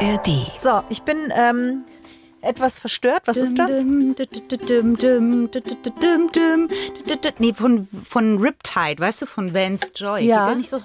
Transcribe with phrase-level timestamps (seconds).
[0.00, 0.50] ARD.
[0.56, 1.84] So, ich bin ähm,
[2.40, 3.22] etwas verstört.
[3.26, 3.84] Was ist das?
[7.38, 10.24] Nee, von, von Riptide, weißt du, von Vance Joy.
[10.24, 10.38] Ja.
[10.40, 10.82] Geht der nicht so.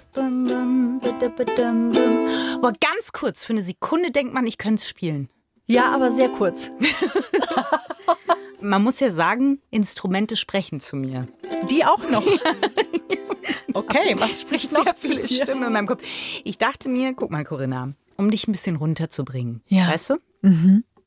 [2.55, 5.29] Aber ganz kurz, für eine Sekunde denkt man, ich könnte es spielen.
[5.67, 6.71] Ja, aber sehr kurz.
[8.59, 11.27] Man muss ja sagen, Instrumente sprechen zu mir.
[11.69, 12.23] Die auch noch.
[13.73, 15.43] Okay, was spricht noch zu viele dir?
[15.43, 16.01] Stimmen in meinem Kopf.
[16.43, 19.61] Ich dachte mir, guck mal, Corinna, um dich ein bisschen runterzubringen.
[19.67, 19.89] Ja.
[19.89, 20.15] Weißt du?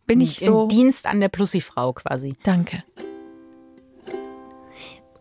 [0.06, 0.62] Bin ich so.
[0.62, 2.34] Im Dienst an der Plussi-Frau quasi.
[2.42, 2.82] Danke.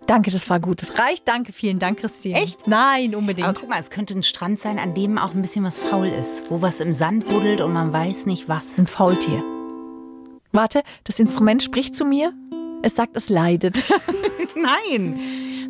[0.08, 0.98] Danke, das war gut.
[0.98, 2.40] Reicht, danke, vielen Dank, Christine.
[2.40, 2.66] Echt?
[2.66, 3.46] Nein, unbedingt.
[3.46, 6.08] Aber guck mal, es könnte ein Strand sein, an dem auch ein bisschen was faul
[6.08, 6.50] ist.
[6.50, 8.78] Wo was im Sand buddelt und man weiß nicht was.
[8.78, 9.44] Ein Faultier.
[10.54, 12.34] Warte, das Instrument spricht zu mir.
[12.84, 13.84] Es sagt, es leidet.
[14.56, 15.20] Nein.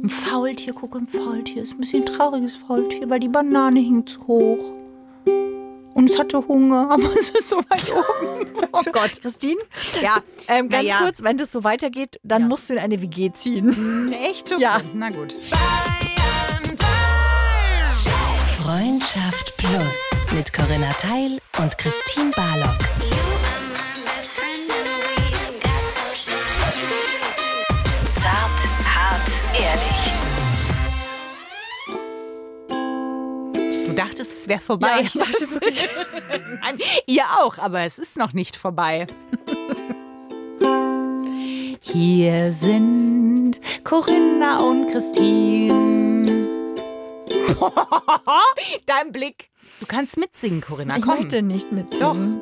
[0.03, 1.63] Ein Faultier, guck, ein Faultier.
[1.63, 4.73] Ist ein bisschen ein trauriges Faultier, weil die Banane hing zu hoch.
[5.97, 8.45] Und es hatte Hunger, aber es ist so weit oben.
[8.71, 9.19] Oh Gott.
[9.19, 9.59] Christine?
[10.01, 10.17] Ja,
[10.47, 10.99] Ähm, ganz Naja.
[10.99, 14.13] kurz, wenn das so weitergeht, dann musst du in eine WG ziehen.
[14.13, 14.51] Echt?
[14.53, 14.61] Okay.
[14.61, 14.79] Ja.
[14.93, 15.33] Na gut.
[18.61, 22.77] Freundschaft Plus mit Corinna Teil und Christine Barlock.
[34.07, 34.87] Dachtest, es wäre vorbei.
[34.87, 35.89] Ja, ich dachte wirklich.
[36.61, 39.07] Nein, ihr auch, aber es ist noch nicht vorbei.
[41.81, 46.47] Hier sind Corinna und Christine.
[48.85, 49.49] Dein Blick.
[49.79, 50.97] Du kannst mitsingen, Corinna.
[50.97, 51.15] Ich Komm.
[51.17, 52.41] möchte nicht mitsingen.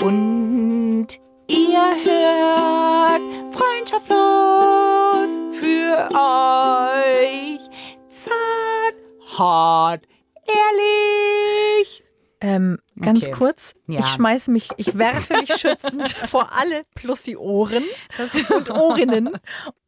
[0.00, 1.06] Und
[1.48, 3.22] ihr hört
[3.54, 7.60] freundschaftlos für euch.
[8.08, 8.96] Zart,
[9.38, 10.06] hart,
[10.48, 12.02] ehrlich.
[12.40, 13.32] Ähm, ganz Okay.
[13.32, 14.00] kurz, Ja.
[14.00, 17.82] ich schmeiße mich, ich werfe mich schützend vor alle Plussi-Ohren
[18.54, 19.30] und Ohrinnen.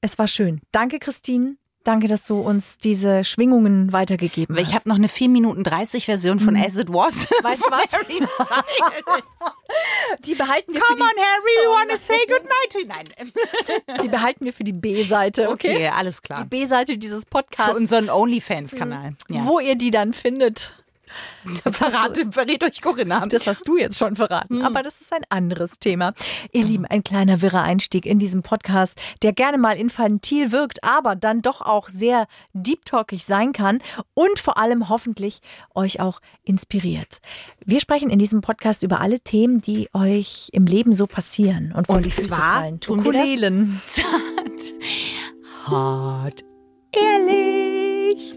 [0.00, 0.60] Es war schön.
[0.72, 1.56] Danke, Christine.
[1.82, 4.74] Danke, dass du uns diese Schwingungen weitergegeben Ich hast.
[4.74, 7.26] habe noch eine 4 Minuten 30 Version von As It Was.
[7.42, 7.91] Weißt du was?
[10.24, 12.80] Die behalten wir Come on, für Harry, we wanna say goodnight to.
[12.86, 13.32] Nein.
[13.96, 15.74] die, die behalten wir für die B-Seite, okay?
[15.74, 16.44] Okay, alles Die klar.
[16.44, 19.14] B-Seite dieses Für Podcasts, unseren OnlyFans-Kanal.
[19.28, 19.47] Ja.
[19.47, 20.76] wo ihr die dann findet.
[21.71, 23.25] Verrate, verrät euch Corinna.
[23.26, 26.12] Das hast du jetzt schon verraten, aber das ist ein anderes Thema.
[26.53, 31.16] Ihr Lieben, ein kleiner wirrer Einstieg in diesen Podcast, der gerne mal infantil wirkt, aber
[31.16, 33.81] dann doch auch sehr deep talkig sein kann
[34.15, 35.41] und vor allem hoffentlich
[35.75, 37.19] euch auch inspiriert.
[37.65, 41.87] Wir sprechen in diesem Podcast über alle Themen, die euch im Leben so passieren und
[41.87, 42.81] vor Und die Füße zwar fallen.
[42.81, 43.81] tun wir das- Ukulelen.
[45.66, 46.44] Hart,
[46.92, 48.34] ehrlich.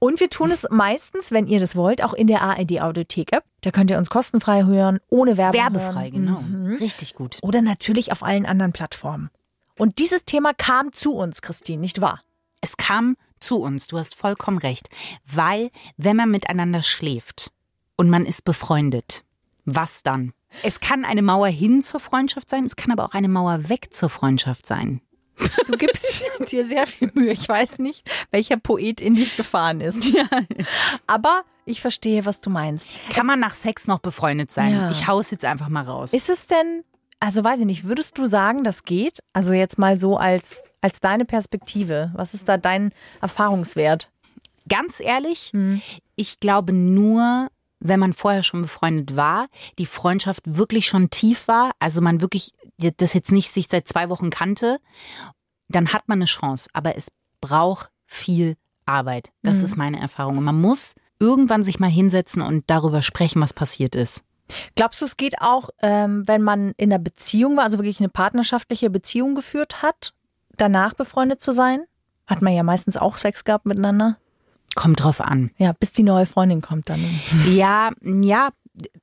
[0.00, 3.44] Und wir tun es meistens, wenn ihr das wollt, auch in der ARD Audiothek App.
[3.62, 5.60] Da könnt ihr uns kostenfrei hören, ohne Werbung.
[5.60, 6.12] Werbefrei, hören.
[6.12, 6.76] genau.
[6.78, 7.38] Richtig gut.
[7.42, 9.30] Oder natürlich auf allen anderen Plattformen.
[9.76, 12.20] Und dieses Thema kam zu uns, Christine, nicht wahr?
[12.60, 14.88] Es kam zu uns, du hast vollkommen recht.
[15.24, 17.52] Weil, wenn man miteinander schläft
[17.96, 19.24] und man ist befreundet,
[19.64, 20.32] was dann?
[20.62, 23.88] Es kann eine Mauer hin zur Freundschaft sein, es kann aber auch eine Mauer weg
[23.92, 25.00] zur Freundschaft sein.
[25.66, 26.06] Du gibst
[26.50, 27.32] dir sehr viel Mühe.
[27.32, 30.04] Ich weiß nicht, welcher Poet in dich gefahren ist.
[31.06, 32.88] Aber ich verstehe, was du meinst.
[33.10, 34.72] Kann man nach Sex noch befreundet sein?
[34.72, 34.90] Ja.
[34.90, 36.12] Ich hau's jetzt einfach mal raus.
[36.12, 36.84] Ist es denn,
[37.20, 39.20] also weiß ich nicht, würdest du sagen, das geht?
[39.32, 42.10] Also jetzt mal so als, als deine Perspektive.
[42.14, 44.10] Was ist da dein Erfahrungswert?
[44.68, 45.52] Ganz ehrlich,
[46.14, 47.48] ich glaube nur,
[47.80, 49.48] wenn man vorher schon befreundet war,
[49.78, 54.08] die Freundschaft wirklich schon tief war, also man wirklich das jetzt nicht sich seit zwei
[54.08, 54.80] Wochen kannte,
[55.68, 56.68] dann hat man eine Chance.
[56.72, 57.08] Aber es
[57.40, 58.56] braucht viel
[58.86, 59.30] Arbeit.
[59.42, 60.38] Das ist meine Erfahrung.
[60.38, 64.24] Und man muss irgendwann sich mal hinsetzen und darüber sprechen, was passiert ist.
[64.76, 68.08] Glaubst du, es geht auch, ähm, wenn man in einer Beziehung war, also wirklich eine
[68.08, 70.14] partnerschaftliche Beziehung geführt hat,
[70.56, 71.80] danach befreundet zu sein?
[72.26, 74.16] Hat man ja meistens auch Sex gehabt miteinander.
[74.74, 75.50] Kommt drauf an.
[75.56, 77.02] Ja, bis die neue Freundin kommt dann.
[77.48, 78.50] Ja, ja,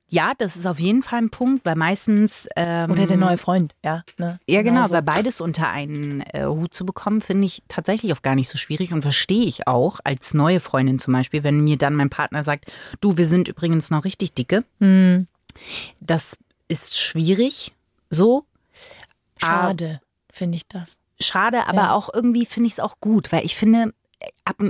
[0.08, 3.74] ja, das ist auf jeden Fall ein Punkt, weil meistens ähm, Oder der neue Freund,
[3.84, 4.04] ja.
[4.18, 4.38] Ne?
[4.46, 4.94] Ja, genau, so.
[4.94, 8.58] aber beides unter einen äh, Hut zu bekommen, finde ich tatsächlich auch gar nicht so
[8.58, 12.44] schwierig und verstehe ich auch als neue Freundin zum Beispiel, wenn mir dann mein Partner
[12.44, 12.66] sagt,
[13.00, 14.64] du, wir sind übrigens noch richtig dicke.
[14.80, 15.26] Hm.
[16.00, 16.38] Das
[16.68, 17.74] ist schwierig,
[18.10, 18.44] so.
[19.38, 20.00] Schade,
[20.30, 20.98] finde ich das.
[21.20, 21.92] Schade, aber Ja.
[21.92, 23.92] auch irgendwie finde ich es auch gut, weil ich finde,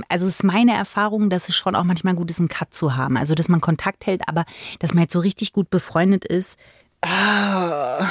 [0.09, 2.95] also es ist meine Erfahrung, dass es schon auch manchmal gut ist, einen Cut zu
[2.95, 3.17] haben.
[3.17, 4.45] Also, dass man Kontakt hält, aber
[4.79, 6.59] dass man jetzt so richtig gut befreundet ist,
[7.01, 8.09] ah,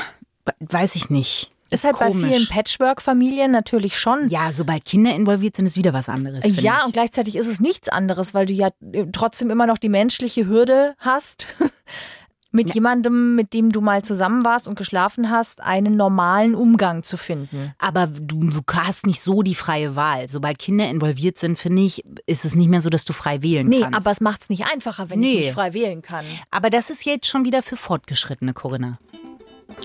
[0.61, 1.53] weiß ich nicht.
[1.71, 2.29] Ist halt bei komisch.
[2.29, 4.29] vielen Patchwork-Familien natürlich schon.
[4.29, 6.45] Ja, sobald Kinder involviert sind, ist wieder was anderes.
[6.63, 6.87] Ja, ich.
[6.87, 10.47] und gleichzeitig ist es nichts anderes, weil du ja äh, trotzdem immer noch die menschliche
[10.47, 11.47] Hürde hast,
[12.57, 17.17] mit jemandem, mit dem du mal zusammen warst und geschlafen hast, einen normalen Umgang zu
[17.17, 17.73] finden.
[17.79, 20.29] Aber du, du hast nicht so die freie Wahl.
[20.29, 23.69] Sobald Kinder involviert sind, finde ich, ist es nicht mehr so, dass du frei wählen
[23.69, 23.97] Nee, kannst.
[23.97, 25.31] aber es macht es nicht einfacher, wenn Nee.
[25.33, 26.25] ich nicht frei wählen kann.
[26.51, 28.99] aber das ist jetzt schon wieder für Fortgeschrittene, Corinna.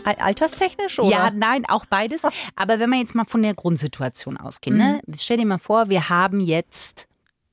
[0.04, 1.10] Al- Alterstechnisch oder?
[1.10, 2.22] Ja, nein, auch beides.
[2.56, 5.02] Aber wenn wir jetzt mal von der Grundsituation ausgehen, ne?
[5.06, 5.14] Mhm.
[5.18, 7.08] stell dir mal vor, wir haben jetzt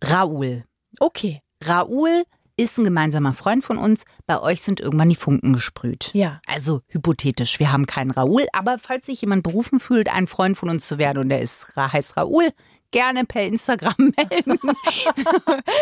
[0.05, 0.65] Raoul.
[1.01, 1.39] Okay.
[1.65, 2.25] Raoul
[2.59, 4.05] ist ein gemeinsamer Freund von uns.
[4.27, 6.11] Bei euch sind irgendwann die Funken gesprüht.
[6.13, 6.41] Ja.
[6.47, 10.69] Also hypothetisch, wir haben keinen Raoul, aber falls sich jemand berufen fühlt, ein Freund von
[10.69, 12.51] uns zu werden und der ist, heißt Raoul,
[12.91, 14.59] gerne per Instagram melden.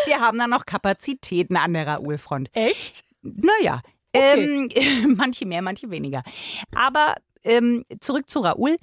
[0.07, 2.51] wir haben da noch Kapazitäten an der Raoul-Front.
[2.53, 3.05] Echt?
[3.23, 3.81] Naja,
[4.15, 4.69] Okay.
[5.05, 6.23] ähm, manche mehr, manche weniger.
[6.75, 8.77] Aber ähm, zurück zu Raoul.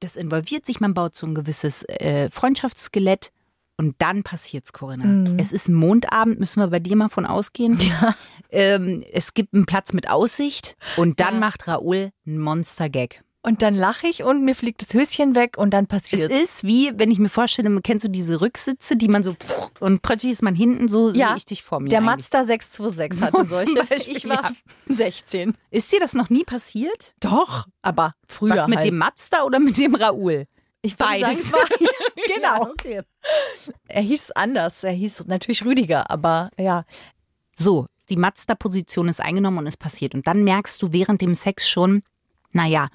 [0.00, 3.30] Das involviert sich, man baut so ein gewisses äh, Freundschaftsskelett.
[3.80, 5.04] Und dann passiert's, Corinna.
[5.04, 5.38] Mhm.
[5.38, 7.78] Es ist ein Mondabend, müssen wir bei dir mal von ausgehen.
[7.80, 8.14] Ja.
[8.50, 11.40] Ähm, es gibt einen Platz mit Aussicht und dann Ja.
[11.40, 13.22] macht Raoul einen Monster-Gag.
[13.42, 16.64] Und dann lache ich und mir fliegt das Höschen weg und dann Es passiert ist
[16.64, 19.36] wie, wenn ich mir vorstelle, kennst du diese Rücksitze, die man so
[19.78, 21.88] und plötzlich ist man hinten, so Ja, dich vor mir.
[21.88, 22.16] Der eigentlich.
[22.16, 23.84] Mazda 626 So hatte zum solche.
[23.88, 24.50] Beispiel, ich war
[24.88, 25.54] 16.
[25.70, 27.14] Ist dir das noch nie passiert?
[27.20, 28.86] Doch, aber früher Was mit halt.
[28.88, 30.46] dem Mazda oder mit dem Raoul?
[30.82, 31.50] Ich Beides.
[31.50, 31.86] Sagen,
[32.34, 32.62] genau.
[32.64, 33.02] Ja, okay.
[33.88, 34.84] Er hieß anders.
[34.84, 36.84] Er hieß natürlich Rüdiger, aber ja.
[37.54, 40.14] So, die Mazda-Position ist eingenommen und es passiert.
[40.14, 42.02] Und dann merkst du während dem Sex schon,
[42.52, 42.88] naja,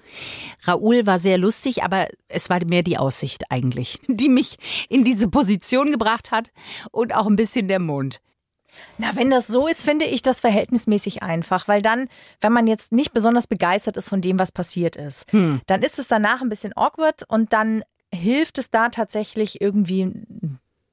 [0.64, 4.58] Raoul war sehr lustig, aber es war mehr die Aussicht eigentlich, die mich
[4.90, 6.50] in diese Position gebracht hat
[6.92, 8.22] und auch ein bisschen der Mond.
[8.98, 12.08] Na, wenn das so ist, finde ich das verhältnismäßig einfach, weil dann,
[12.42, 15.26] wenn man jetzt nicht besonders begeistert ist von dem, was passiert ist,
[15.68, 17.84] dann ist es danach ein bisschen awkward und dann
[18.14, 20.12] hilft es da tatsächlich irgendwie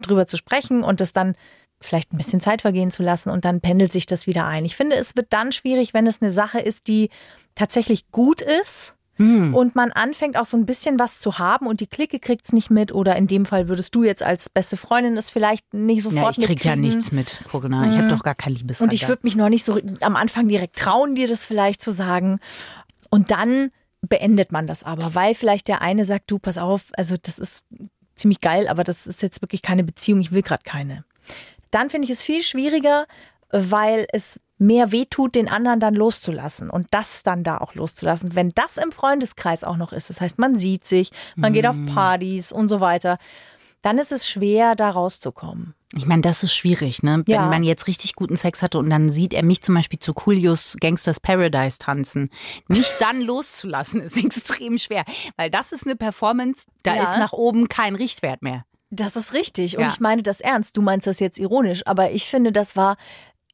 [0.01, 1.35] drüber zu sprechen und es dann
[1.83, 4.65] vielleicht ein bisschen Zeit vergehen zu lassen und dann pendelt sich das wieder ein.
[4.65, 7.09] Ich finde, es wird dann schwierig, wenn es eine Sache ist, die
[7.55, 8.97] tatsächlich gut ist.
[9.55, 12.53] Und man anfängt auch so ein bisschen was zu haben und die Clique kriegt es
[12.53, 12.93] nicht mit.
[12.93, 16.39] Oder in dem Fall würdest du jetzt als beste Freundin es vielleicht nicht Ja, sofort
[16.39, 17.91] ich krieg ja nichts mit, Corinna.
[17.91, 18.89] Ich habe doch gar kein Liebesradar.
[18.89, 21.91] Und ich würde mich noch nicht so am Anfang direkt trauen, dir das vielleicht zu
[21.91, 22.41] sagen.
[23.11, 27.17] Und dann beendet man das aber, weil vielleicht der eine sagt, du, pass auf, also
[27.21, 27.67] das ist
[28.17, 31.05] ziemlich geil, aber das ist jetzt wirklich keine Beziehung, ich will gerade keine.
[31.71, 33.07] Dann finde ich es viel schwieriger,
[33.51, 38.35] weil es mehr wehtut, den anderen dann loszulassen und das dann da auch loszulassen.
[38.37, 41.77] Wenn das im Freundeskreis auch noch ist, das heißt, man sieht sich, man geht auf
[41.87, 43.19] Partys und so weiter,
[43.83, 45.75] dann ist es schwer, da rauszukommen.
[45.97, 47.23] Ich meine, das ist schwierig, ne?
[47.27, 47.47] Wenn Ja.
[47.47, 50.77] man jetzt richtig guten Sex hatte und dann sieht er mich zum Beispiel zu Coolios
[50.79, 52.29] Gangsters Paradise tanzen.
[52.69, 55.05] Nicht dann loszulassen, ist extrem schwer.
[55.37, 57.03] Weil das ist eine Performance, da Ja.
[57.05, 58.65] ist nach oben kein Richtwert mehr.
[58.91, 59.79] Das ist richtig.
[59.79, 59.89] Und Ja.
[59.91, 60.77] ich meine das ernst.
[60.77, 61.87] Du meinst das jetzt ironisch.
[61.87, 62.97] Aber ich finde, das war,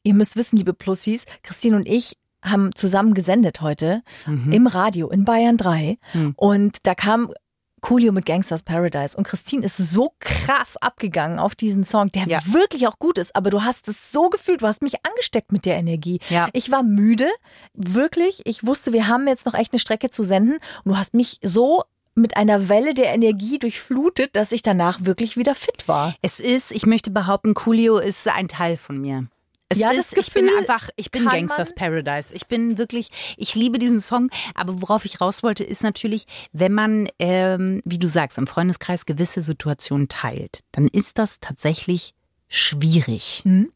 [0.07, 5.25] ihr müsst wissen, liebe Plussis, Christine und ich haben zusammen gesendet heute im Radio in
[5.25, 5.99] Bayern 3.
[6.37, 7.33] Und da kam
[7.81, 9.17] Coolio mit Gangsters Paradise.
[9.17, 12.39] Und Christine ist so krass abgegangen auf diesen Song, der Ja.
[12.53, 13.35] wirklich auch gut ist.
[13.35, 16.21] Aber du hast es so gefühlt, du hast mich angesteckt mit der Energie.
[16.31, 16.49] Ja.
[16.53, 17.29] Ich war müde,
[17.75, 18.43] wirklich.
[18.45, 20.55] Ich wusste, wir haben jetzt noch echt eine Strecke zu senden.
[20.85, 21.83] Und du hast mich so
[22.15, 26.15] mit einer Welle der Energie durchflutet, dass ich danach wirklich wieder fit war.
[26.23, 29.27] Es ist, ich möchte behaupten, Coolio ist ein Teil von mir.
[29.69, 32.35] Es Ja, das ist, ich bin einfach, ich bin Gangsters Paradise.
[32.35, 34.31] Ich bin wirklich, ich liebe diesen Song.
[34.55, 39.07] Aber worauf ich raus wollte, ist natürlich, wenn man, ähm, wie du sagst, im Freundeskreis
[39.07, 42.15] gewisse Situationen teilt, dann ist das tatsächlich
[42.49, 43.43] schwierig.
[43.45, 43.71] Mhm.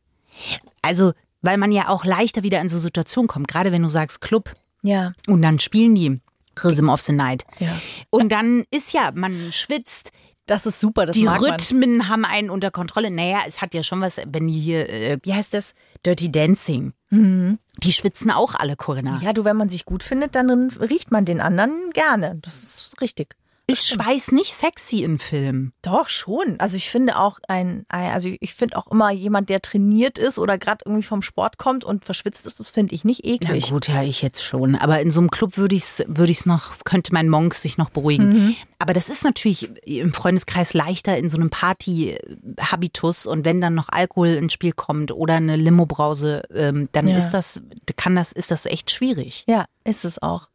[0.83, 3.49] Also, weil man ja auch leichter wieder in so Situationen kommt.
[3.49, 6.21] Gerade wenn du sagst Club Ja, und dann spielen die
[6.63, 7.45] Rhythm of the Night.
[7.59, 7.81] ja.
[8.11, 10.13] Und dann ist ja, man schwitzt,
[10.51, 11.53] Das ist super, das die mag man.
[11.53, 13.13] Rhythmen haben einen unter Kontrolle.
[13.13, 15.75] Naja, es hat ja schon was, wenn die hier, äh, wie heißt das?
[16.05, 16.93] Dirty Dancing.
[17.13, 19.13] Die schwitzen auch alle, Corinna.
[19.13, 19.23] Mhm.
[19.23, 22.39] Ja, du, wenn man sich gut findet, dann riecht man den anderen gerne.
[22.43, 23.37] Das ist richtig.
[23.73, 25.73] Ist Schweiß nicht sexy in Filmen?
[25.83, 26.59] Doch schon.
[26.59, 30.59] Also ich finde auch ein, also ich finde auch immer jemand, der trainiert ist oder
[30.59, 33.71] gerade irgendwie vom Sport kommt und verschwitzt ist, das finde ich nicht Na eklig.
[33.71, 34.77] gut, ja, ich jetzt schon.
[34.77, 37.79] Aber in so einem Club würde ich es würde ich's noch, könnte mein Monk sich
[37.79, 38.57] noch beruhigen.
[38.79, 43.89] Aber das ist natürlich im Freundeskreis leichter in so einem Party-Habitus und wenn dann noch
[43.91, 47.17] Alkohol ins Spiel kommt oder eine Limo-Brause, ähm, dann Ja.
[47.19, 47.63] ist das,
[47.97, 49.45] kann das, ist das echt schwierig.
[49.49, 50.49] Ja, ist es auch.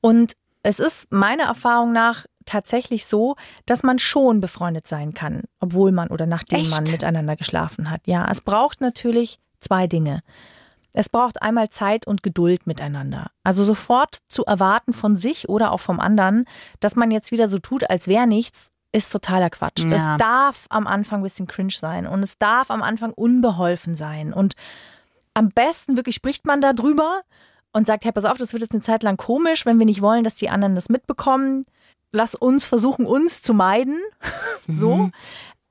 [0.00, 0.32] Und
[0.62, 3.36] es ist meiner Erfahrung nach tatsächlich so,
[3.66, 6.70] dass man schon befreundet sein kann, obwohl man oder nachdem Echt?
[6.70, 8.00] man miteinander geschlafen hat.
[8.06, 10.20] Ja, es braucht natürlich zwei Dinge.
[10.92, 13.26] Es braucht einmal Zeit und Geduld miteinander.
[13.44, 16.46] Also sofort zu erwarten von sich oder auch vom anderen,
[16.80, 19.80] dass man jetzt wieder so tut, als wäre nichts, ist totaler Quatsch.
[19.80, 19.94] Ja.
[19.94, 24.32] Es darf am Anfang ein bisschen cringe sein und es darf am Anfang unbeholfen sein.
[24.32, 24.54] Und
[25.34, 27.20] am besten wirklich spricht man darüber
[27.72, 30.00] und sagt, hey, pass auf, das wird jetzt eine Zeit lang komisch, wenn wir nicht
[30.00, 31.66] wollen, dass die anderen das mitbekommen.
[32.16, 33.98] Lass uns versuchen, uns zu meiden.
[34.68, 34.94] so.
[34.94, 35.12] Mhm.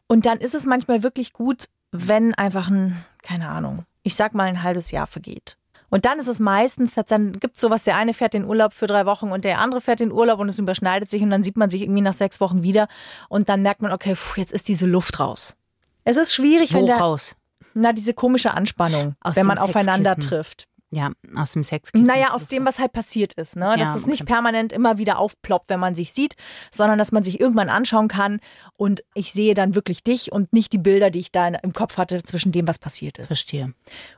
[0.07, 4.43] Und dann ist es manchmal wirklich gut, wenn einfach ein, keine Ahnung, ich sag mal
[4.43, 5.57] ein halbes Jahr vergeht.
[5.89, 8.85] Und dann ist es meistens, dann gibt es sowas, der eine fährt in Urlaub für
[8.85, 11.57] drei Wochen und der andere fährt in Urlaub und es überschneidet sich und dann sieht
[11.57, 12.87] man sich irgendwie nach sechs Wochen wieder
[13.29, 15.55] und dann merkt man, okay, pff, jetzt ist diese Luft raus.
[16.03, 17.35] Es ist schwierig, wenn der, Woraus?
[17.73, 20.67] na, diese komische Anspannung, Aus wenn man aufeinander trifft.
[20.95, 22.07] Ja, aus dem Sexkissen.
[22.07, 23.75] Naja, aus dem, was halt passiert ist, ne?
[23.77, 24.31] Dass Ja, es nicht okay.
[24.33, 26.35] permanent immer wieder aufploppt, wenn man sich sieht,
[26.71, 28.39] sondern dass man sich irgendwann anschauen kann
[28.77, 31.97] und ich sehe dann wirklich dich und nicht die Bilder, die ich da im Kopf
[31.97, 33.27] hatte zwischen dem, was passiert ist.
[33.27, 33.73] Verstehe.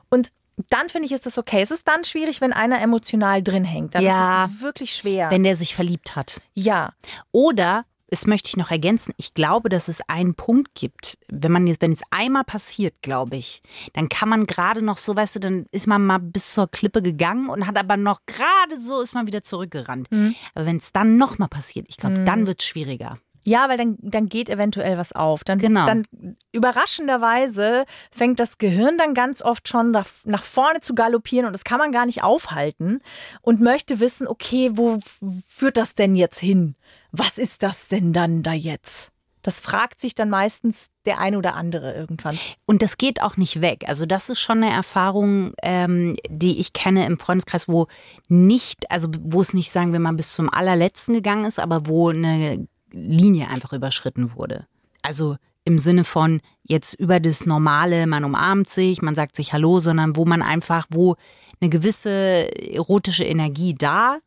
[0.08, 0.30] Und
[0.70, 1.62] dann finde ich, ist das okay.
[1.62, 3.94] Es ist dann schwierig, wenn einer emotional drin hängt.
[3.94, 4.44] Dann Ja.
[4.46, 5.30] ist es wirklich schwer.
[5.30, 6.40] Wenn der sich verliebt hat.
[6.54, 6.92] ja.
[7.32, 11.66] Oder, das möchte ich noch ergänzen, ich glaube, dass es einen Punkt gibt, wenn man
[11.66, 13.62] jetzt, wenn es einmal passiert, glaube ich,
[13.92, 17.02] dann kann man gerade noch so, weißt du, dann ist man mal bis zur Klippe
[17.02, 20.08] gegangen und hat aber noch gerade so, ist man wieder zurückgerannt.
[20.54, 23.18] Aber wenn es dann nochmal passiert, ich glaube, dann wird es schwieriger.
[23.44, 25.42] Ja, weil dann, dann geht eventuell was auf.
[25.42, 25.86] Dann, Genau.
[25.86, 26.04] dann
[26.52, 31.64] überraschenderweise fängt das Gehirn dann ganz oft schon nach, nach vorne zu galoppieren und das
[31.64, 33.00] kann man gar nicht aufhalten
[33.40, 34.98] und möchte wissen, okay, wo
[35.46, 36.76] führt das denn jetzt hin?
[37.12, 39.10] Was ist das denn dann da jetzt?
[39.42, 42.38] Das fragt sich dann meistens der ein oder andere irgendwann.
[42.66, 43.84] Und das geht auch nicht weg.
[43.86, 47.86] Also das ist schon eine Erfahrung, ähm, die ich kenne im Freundeskreis, wo
[48.28, 52.08] nicht, also wo es nicht, sagen wir mal, bis zum allerletzten gegangen ist, aber wo
[52.08, 54.66] eine Linie einfach überschritten wurde.
[55.02, 59.80] Also im Sinne von jetzt über das Normale, man umarmt sich, man sagt sich Hallo,
[59.80, 61.16] sondern wo man einfach, wo
[61.60, 62.10] eine gewisse
[62.72, 64.18] erotische Energie da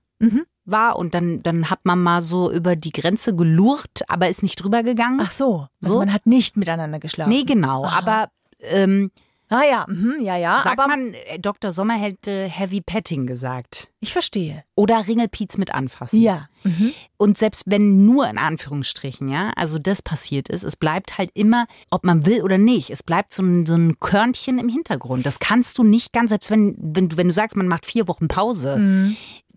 [0.65, 4.55] war und dann, dann hat man mal so über die Grenze gelurrt, aber ist nicht
[4.55, 5.19] drüber gegangen.
[5.21, 5.99] Ach so, also So?
[5.99, 7.29] man hat nicht miteinander geschlafen.
[7.31, 7.85] nee, genau.
[7.85, 9.11] Aber ähm,
[9.53, 10.61] Ah ja, mhm, ja, ja.
[10.63, 11.73] Sagt aber man, äh, Dr.
[11.73, 13.91] Sommer hätte Heavy Petting gesagt.
[13.99, 14.63] ich verstehe.
[14.75, 16.21] Oder Ringelpiez mit anfassen.
[16.21, 16.47] Ja.
[16.63, 16.93] Mhm.
[17.17, 21.67] Und selbst wenn nur in Anführungsstrichen, ja, also das passiert ist, es bleibt halt immer,
[21.89, 25.25] ob man will oder nicht, es bleibt so ein, so ein Körnchen im Hintergrund.
[25.25, 28.07] Das kannst du nicht ganz, selbst wenn, wenn, du, wenn du sagst, man macht vier
[28.07, 28.77] Wochen Pause,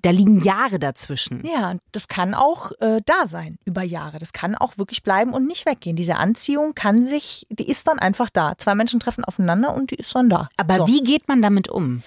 [0.04, 1.44] da liegen Jahre dazwischen.
[1.46, 4.18] Ja, das kann auch äh, da sein über Jahre.
[4.18, 5.96] Das kann auch wirklich bleiben und nicht weggehen.
[5.96, 8.54] Diese Anziehung kann sich, die ist dann einfach da.
[8.58, 10.48] Zwei Menschen treffen aufeinander und die ist dann da.
[10.58, 10.86] Aber So.
[10.88, 12.02] wie geht man damit um?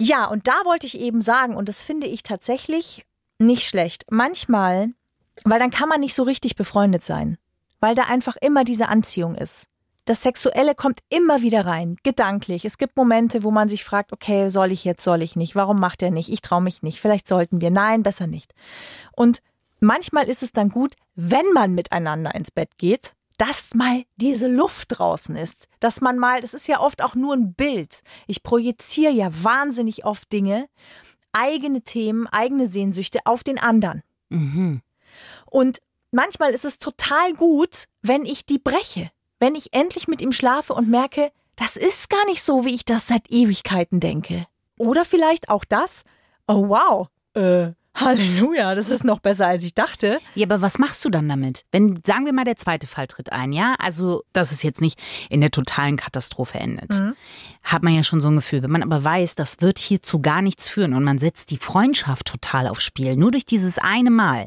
[0.00, 3.04] Ja, und da wollte ich eben sagen, und das finde ich tatsächlich
[3.38, 4.04] nicht schlecht.
[4.10, 4.90] Manchmal,
[5.44, 7.38] weil dann kann man nicht so richtig befreundet sein,
[7.80, 9.66] weil da einfach immer diese Anziehung ist.
[10.04, 12.64] Das Sexuelle kommt immer wieder rein, gedanklich.
[12.64, 15.54] Es gibt Momente, wo man sich fragt, okay, soll ich jetzt, soll ich nicht?
[15.54, 16.28] Warum macht er nicht?
[16.28, 17.00] Ich traue mich nicht.
[17.00, 17.70] Vielleicht sollten wir.
[17.70, 18.52] Nein, besser nicht.
[19.14, 19.42] Und
[19.78, 24.98] manchmal ist es dann gut, wenn man miteinander ins Bett geht, dass mal diese Luft
[24.98, 25.68] draußen ist.
[25.78, 28.02] Dass man mal, das ist ja oft auch nur ein Bild.
[28.26, 30.68] Ich projiziere ja wahnsinnig oft Dinge,
[31.32, 34.02] eigene Themen, eigene Sehnsüchte auf den anderen.
[35.46, 35.78] Und
[36.10, 39.10] manchmal ist es total gut, wenn ich die breche.
[39.42, 42.84] Wenn ich endlich mit ihm schlafe und merke, das ist gar nicht so, wie ich
[42.84, 44.46] das seit Ewigkeiten denke.
[44.78, 46.04] Oder vielleicht auch das,
[46.46, 50.20] oh wow, äh, Halleluja, das ist noch besser, als ich dachte.
[50.36, 51.64] Ja, aber was machst du dann damit?
[51.72, 53.74] Wenn, sagen wir mal, der zweite Fall tritt ein, ja?
[53.80, 56.92] Also, dass es jetzt nicht in der totalen Katastrophe endet.
[57.64, 58.62] Hat man ja schon so ein Gefühl.
[58.62, 61.58] Wenn man aber weiß, das wird hier zu gar nichts führen und man setzt die
[61.58, 64.46] Freundschaft total aufs Spiel, nur durch dieses eine Mal.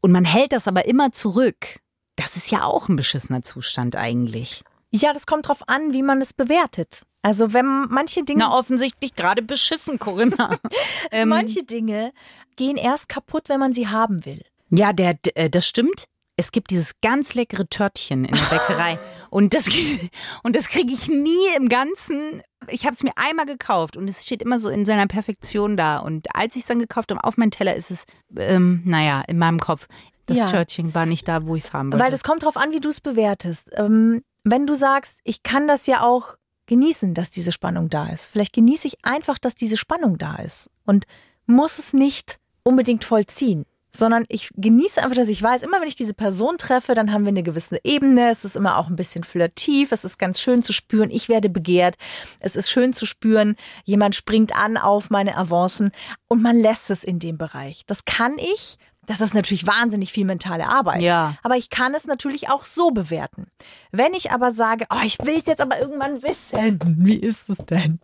[0.00, 1.78] Und man hält das aber immer zurück.
[2.18, 4.64] Das ist ja auch ein beschissener Zustand eigentlich.
[4.90, 7.02] Ja, das kommt drauf an, wie man es bewertet.
[7.22, 10.58] Also wenn manche Dinge, Na, offensichtlich gerade beschissen, Corinna.
[11.12, 12.12] ähm, manche Dinge
[12.56, 14.42] gehen erst kaputt, wenn man sie haben will.
[14.70, 16.06] Ja, der, äh, das stimmt.
[16.36, 18.98] Es gibt dieses ganz leckere Törtchen in der Bäckerei.
[19.30, 19.68] und das,
[20.42, 22.42] und das kriege ich nie im Ganzen.
[22.68, 25.98] Ich habe es mir einmal gekauft und es steht immer so in seiner Perfektion da.
[25.98, 28.04] Und als ich es dann gekauft habe, auf meinen Teller ist es,
[28.36, 29.86] ähm, naja, in meinem Kopf.
[30.26, 30.46] Das Ja.
[30.46, 32.04] Törtchen war nicht da, wo ich es haben wollte.
[32.04, 33.70] Weil es kommt drauf an, wie du es bewertest.
[33.74, 38.26] Ähm, wenn du sagst, ich kann das ja auch genießen, dass diese Spannung da ist.
[38.26, 41.06] Vielleicht genieße ich einfach, dass diese Spannung da ist und
[41.46, 43.64] muss es nicht unbedingt vollziehen.
[43.90, 47.24] Sondern ich genieße einfach, dass ich weiß, immer wenn ich diese Person treffe, dann haben
[47.24, 48.30] wir eine gewisse Ebene.
[48.30, 49.92] Es ist immer auch ein bisschen flirtiv.
[49.92, 51.96] Es ist ganz schön zu spüren, ich werde begehrt.
[52.40, 55.92] Es ist schön zu spüren, jemand springt an auf meine Avancen
[56.28, 57.84] und man lässt es in dem Bereich.
[57.86, 58.78] Das kann ich.
[59.08, 61.00] Das ist natürlich wahnsinnig viel mentale Arbeit.
[61.00, 61.36] Ja.
[61.42, 63.46] Aber ich kann es natürlich auch so bewerten.
[63.90, 67.56] Wenn ich aber sage, oh, ich will es jetzt aber irgendwann wissen, wie ist es
[67.58, 68.00] denn?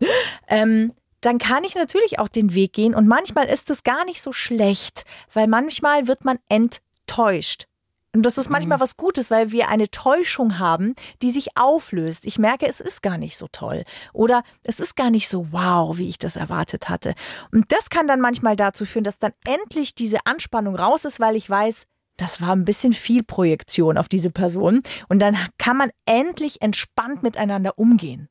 [0.47, 0.93] Ähm,
[1.25, 4.31] dann kann ich natürlich auch den Weg gehen und manchmal ist es gar nicht so
[4.31, 7.65] schlecht, weil manchmal wird man enttäuscht.
[8.15, 12.25] Und das ist manchmal was Gutes, weil wir eine Täuschung haben, die sich auflöst.
[12.25, 13.83] Ich merke, es ist gar nicht so toll.
[14.13, 17.13] Oder es ist gar nicht so wow, wie ich das erwartet hatte.
[17.51, 21.35] Und das kann dann manchmal dazu führen, dass dann endlich diese Anspannung raus ist, weil
[21.35, 24.81] ich weiß, das war ein bisschen viel Projektion auf diese Person.
[25.09, 28.29] Und dann kann man endlich entspannt miteinander umgehen.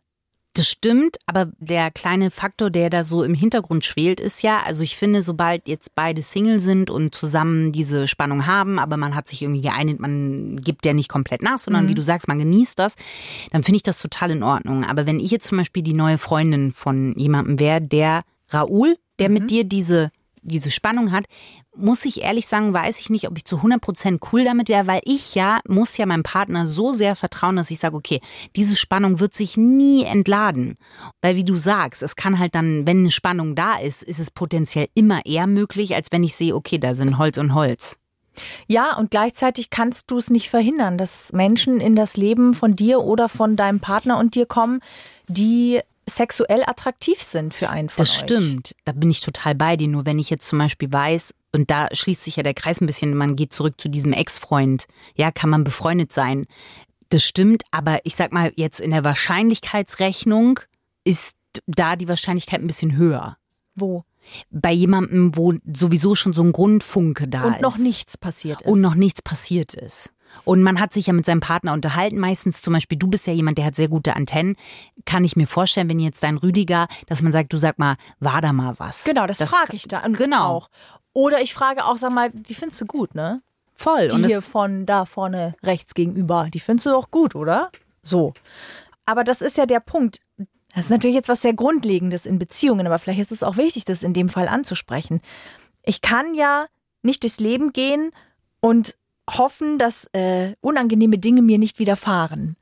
[0.56, 4.84] Das stimmt, aber der kleine Faktor, der da so im Hintergrund schwelt, ist ja, also
[4.84, 9.26] ich finde, sobald jetzt beide Single sind und zusammen diese Spannung haben, aber man hat
[9.26, 11.88] sich irgendwie geeinigt, man gibt der nicht komplett nach, sondern mhm.
[11.88, 12.94] wie du sagst, man genießt das,
[13.50, 14.84] dann finde ich das total in Ordnung.
[14.84, 18.20] Aber wenn ich jetzt zum Beispiel die neue Freundin von jemandem wäre, der
[18.50, 19.34] Raoul, der mhm.
[19.34, 20.12] mit dir diese
[20.44, 21.24] diese Spannung hat,
[21.76, 25.00] muss ich ehrlich sagen, weiß ich nicht, ob ich zu 100% cool damit wäre, weil
[25.04, 28.20] ich ja, muss ja meinem Partner so sehr vertrauen, dass ich sage, okay,
[28.54, 30.76] diese Spannung wird sich nie entladen.
[31.22, 34.30] Weil wie du sagst, es kann halt dann, wenn eine Spannung da ist, ist es
[34.30, 37.98] potenziell immer eher möglich, als wenn ich sehe, okay, da sind Holz und Holz.
[38.66, 43.00] Ja, und gleichzeitig kannst du es nicht verhindern, dass Menschen in das Leben von dir
[43.00, 44.80] oder von deinem Partner und dir kommen,
[45.28, 48.18] die sexuell attraktiv sind für einen von Das euch.
[48.18, 49.88] stimmt, da bin ich total bei dir.
[49.88, 52.87] Nur wenn ich jetzt zum Beispiel weiß, und da schließt sich ja der Kreis ein
[52.87, 56.46] bisschen, man geht zurück zu diesem Ex-Freund, ja, kann man befreundet sein.
[57.11, 60.61] Das stimmt, aber ich sag mal, jetzt in der Wahrscheinlichkeitsrechnung
[61.04, 63.37] ist da die Wahrscheinlichkeit ein bisschen höher.
[63.75, 64.04] Wo?
[64.50, 67.56] Bei jemandem, wo sowieso schon so ein Grundfunke da und ist.
[67.56, 68.68] Und noch nichts passiert ist.
[68.68, 70.12] Und noch nichts passiert ist.
[70.44, 72.18] Und man hat sich ja mit seinem Partner unterhalten.
[72.18, 74.56] Meistens zum Beispiel, du bist ja jemand, der hat sehr gute Antennen.
[75.04, 78.40] Kann ich mir vorstellen, wenn jetzt dein Rüdiger, dass man sagt, du sag mal, war
[78.40, 79.04] da mal was?
[79.04, 80.00] Genau, das, das frage ich da.
[80.00, 80.44] genau.
[80.44, 80.70] Auch.
[81.12, 83.40] Oder ich frage auch, sag mal, die findest du gut, ne?
[83.72, 84.08] Voll.
[84.08, 87.70] Die hier von da vorne rechts gegenüber, die findest du doch gut, oder?
[88.02, 88.34] So.
[89.04, 90.20] Aber das ist ja der Punkt.
[90.74, 93.84] Das ist natürlich jetzt was sehr Grundlegendes in Beziehungen, aber vielleicht ist es auch wichtig,
[93.84, 95.20] das in dem Fall anzusprechen.
[95.84, 96.66] Ich kann ja
[97.02, 98.10] nicht durchs Leben gehen
[98.60, 98.94] und
[99.30, 102.56] hoffen, dass äh, unangenehme Dinge mir nicht widerfahren.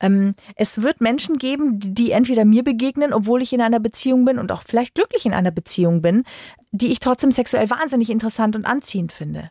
[0.00, 4.38] Ähm, es wird Menschen geben, die entweder mir begegnen, obwohl ich in einer Beziehung bin
[4.38, 6.24] und auch vielleicht glücklich in einer Beziehung bin,
[6.72, 9.50] die ich trotzdem sexuell wahnsinnig interessant und anziehend finde.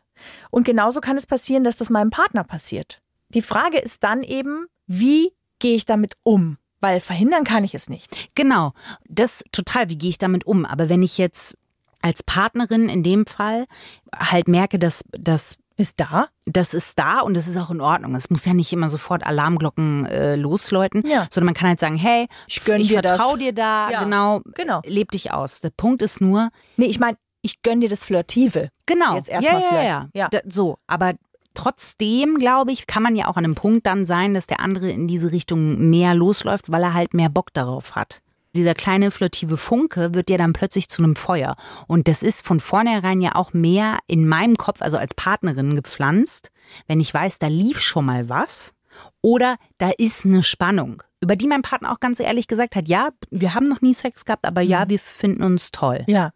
[0.52, 3.02] Und genauso kann es passieren, dass das meinem Partner passiert.
[3.30, 6.58] Die Frage ist dann eben, wie gehe ich damit um?
[6.82, 8.36] Weil verhindern kann ich es nicht.
[8.36, 8.73] Genau,
[9.08, 10.65] das total, wie gehe ich damit um?
[10.65, 11.58] Aber wenn ich jetzt
[12.02, 13.65] als Partnerin in dem Fall
[14.13, 16.28] halt merke, dass, dass ist da?
[16.46, 18.16] Das ist da und das ist auch in Ordnung.
[18.16, 21.28] Es muss ja nicht immer sofort Alarmglocken äh, losläuten, ja.
[21.32, 24.04] sondern man kann halt sagen, hey, ich, ich vertraue dir da, ja.
[24.04, 25.62] genau, genau, leb dich aus.
[25.62, 28.70] Der Punkt ist nur, nee, ich meine, ich gönn dir das Flirtive.
[28.86, 29.16] Genau.
[29.16, 30.28] Jetzt erstmal ja, ja, ja, ja.
[30.30, 31.14] Da, so, aber
[31.54, 34.90] trotzdem, glaube ich, kann man ja auch an einem Punkt dann sein, dass der andere
[34.90, 38.22] in diese Richtung mehr losläuft, weil er halt mehr Bock darauf hat
[38.56, 41.56] dieser kleine flirtive Funke wird ja dann plötzlich zu einem Feuer.
[41.88, 46.52] Und das ist von vornherein ja auch mehr in meinem Kopf, also als Partnerin gepflanzt,
[46.88, 48.74] wenn ich weiß, da lief schon mal was
[49.22, 53.10] oder da ist eine Spannung, über die mein Partner auch ganz ehrlich gesagt hat, ja,
[53.32, 54.89] wir haben noch nie Sex gehabt, aber ja, mhm.
[54.89, 56.04] wir finden uns toll.
[56.08, 56.32] Ja.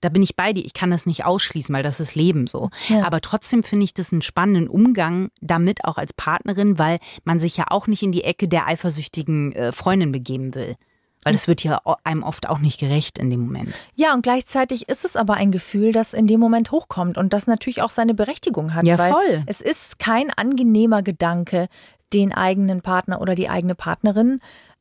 [0.00, 0.64] Da bin ich bei dir.
[0.64, 2.70] Ich kann das nicht ausschließen, weil das ist Leben so.
[2.88, 3.06] Ja.
[3.06, 7.56] Aber trotzdem finde ich das einen spannenden Umgang damit auch als Partnerin, weil man sich
[7.56, 10.74] ja auch nicht in die Ecke der eifersüchtigen äh, Freundin begeben will.
[11.24, 13.72] Weil es wird ja einem oft auch nicht gerecht in dem Moment.
[13.94, 17.46] Ja, und gleichzeitig ist es aber ein Gefühl, das in dem Moment hochkommt und das
[17.46, 18.86] natürlich auch seine Berechtigung hat.
[18.86, 19.42] Ja, voll.
[19.46, 21.68] Es ist kein angenehmer Gedanke,
[22.12, 24.40] den eigenen Partner oder die eigene Partnerin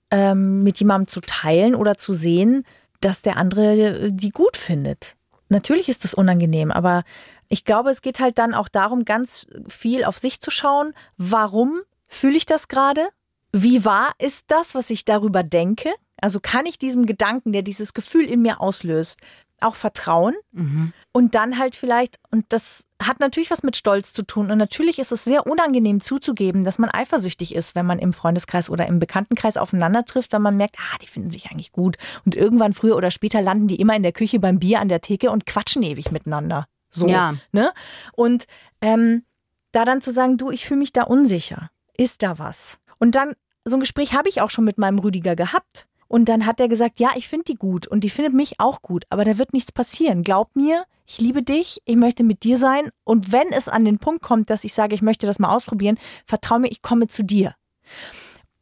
[0.10, 2.64] ähm, mit jemandem zu teilen oder zu sehen,
[3.02, 5.16] dass der andere die gut findet.
[5.50, 7.04] Natürlich ist das unangenehm, aber
[7.50, 10.94] ich glaube, es geht halt dann auch darum, ganz viel auf sich zu schauen.
[11.18, 13.10] Warum fühle ich das gerade?
[13.52, 15.90] Wie wahr ist das, was ich darüber denke?
[16.22, 19.20] Also kann ich diesem Gedanken, der dieses Gefühl in mir auslöst,
[19.60, 20.92] auch vertrauen mhm.
[21.12, 25.00] und dann halt vielleicht, und das hat natürlich was mit Stolz zu tun und natürlich
[25.00, 29.00] ist es sehr unangenehm zuzugeben, dass man eifersüchtig ist, wenn man im Freundeskreis oder im
[29.00, 32.96] Bekanntenkreis aufeinander trifft, weil man merkt, ah, die finden sich eigentlich gut und irgendwann früher
[32.96, 35.84] oder später landen die immer in der Küche beim Bier an der Theke und quatschen
[35.84, 36.66] ewig miteinander.
[36.90, 37.36] So, ja.
[37.52, 37.72] ne?
[38.14, 38.48] Und
[38.82, 39.24] ähm,
[39.72, 41.70] da dann zu sagen, du, ich fühle mich da unsicher.
[41.96, 42.80] Ist da was?
[43.00, 45.88] Und dann, so ein Gespräch habe ich auch schon mit meinem Rüdiger gehabt.
[46.12, 48.82] Und dann hat er gesagt, ja, ich finde die gut und die findet mich auch
[48.82, 50.24] gut, aber da wird nichts passieren.
[50.24, 52.90] Glaub mir, ich liebe dich, ich möchte mit dir sein.
[53.06, 55.98] Und wenn es an den Punkt kommt, dass ich sage, ich möchte das mal ausprobieren,
[56.26, 57.56] vertrau mir, ich komme zu dir.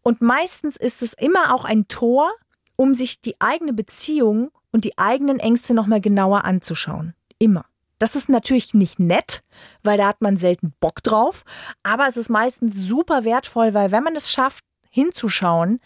[0.04, 2.30] Und meistens ist es immer auch ein Tor,
[2.76, 7.16] um sich die eigene Beziehung und die eigenen Ängste nochmal genauer anzuschauen.
[7.40, 7.66] Immer.
[7.98, 9.42] Das ist natürlich nicht nett,
[9.82, 11.44] weil da hat man selten Bock drauf,
[11.82, 15.80] aber es ist meistens super wertvoll, weil wenn man es schafft, hinzuschauen,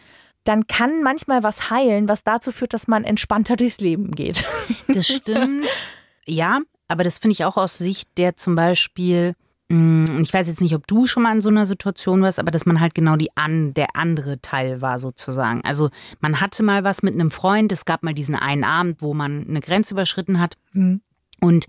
[0.43, 4.45] dann kann manchmal was heilen, was dazu führt, dass man entspannter durchs Leben geht.
[4.87, 5.67] Das stimmt,
[6.25, 9.35] ja, aber das finde ich auch aus Sicht der zum Beispiel
[9.73, 12.37] Mm, und ich weiß jetzt nicht, ob du schon mal in so einer Situation warst,
[12.39, 15.61] aber dass man halt genau die an, der andere Teil war sozusagen.
[15.63, 19.15] Also man hatte mal was mit einem Freund, es gab mal diesen einen Abend, wo
[19.15, 20.57] man eine Grenze überschritten hat.
[20.73, 21.01] Mhm.
[21.39, 21.65] Und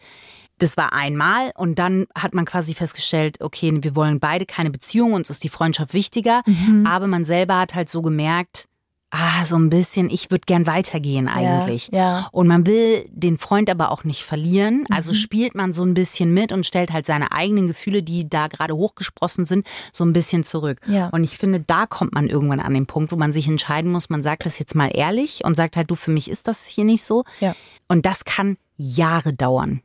[0.58, 5.12] das war einmal und dann hat man quasi festgestellt, okay, wir wollen beide keine Beziehung,
[5.12, 6.86] uns ist die Freundschaft wichtiger, mhm.
[6.86, 8.68] aber man selber hat halt so gemerkt,
[9.14, 11.88] ah, so ein bisschen, ich würde gern weitergehen eigentlich.
[11.92, 12.28] Ja, ja.
[12.32, 14.86] Und man will den Freund aber auch nicht verlieren.
[14.90, 15.16] Also mhm.
[15.16, 18.74] spielt man so ein bisschen mit und stellt halt seine eigenen Gefühle, die da gerade
[18.74, 20.80] hochgesprossen sind, so ein bisschen zurück.
[20.86, 21.10] Ja.
[21.10, 24.10] Und ich finde, da kommt man irgendwann an den Punkt, wo man sich entscheiden muss,
[24.10, 26.84] man sagt das jetzt mal ehrlich und sagt halt, du, für mich ist das hier
[26.84, 27.24] nicht so.
[27.38, 27.54] Ja.
[27.86, 29.80] Und das kann Jahre dauern.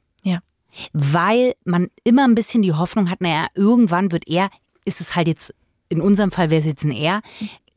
[0.93, 4.49] Weil man immer ein bisschen die Hoffnung hat, naja, irgendwann wird er,
[4.85, 5.53] ist es halt jetzt,
[5.89, 7.21] in unserem Fall wäre es jetzt ein Er,